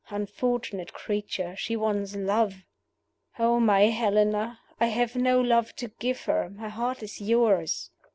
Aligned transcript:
Unfortunate 0.09 0.93
creature, 0.93 1.55
she 1.55 1.75
wants 1.75 2.15
love! 2.15 2.65
"Oh, 3.37 3.59
my 3.59 3.81
Helena! 3.83 4.57
I 4.79 4.87
have 4.87 5.15
no 5.15 5.39
love 5.39 5.75
to 5.75 5.89
give 5.89 6.21
her. 6.21 6.49
My 6.49 6.69
heart 6.69 7.03
is 7.03 7.21
yours. 7.21 7.91